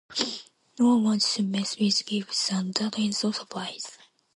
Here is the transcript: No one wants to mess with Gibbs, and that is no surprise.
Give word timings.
No 0.79 0.95
one 0.95 1.03
wants 1.03 1.35
to 1.35 1.43
mess 1.43 1.77
with 1.77 2.07
Gibbs, 2.07 2.49
and 2.51 2.73
that 2.73 2.97
is 2.97 3.23
no 3.23 3.29
surprise. 3.31 3.99